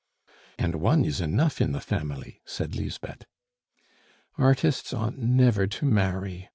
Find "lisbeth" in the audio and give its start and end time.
2.75-3.23